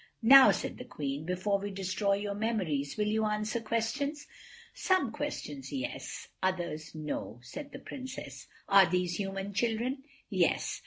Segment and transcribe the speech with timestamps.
[0.23, 4.25] "Now," said the Queen, "before we destroy your memories, will you answer questions?"
[4.73, 8.47] "Some questions, yes—others, no," said the Princess.
[8.67, 10.79] "Are these human children?" "Yes."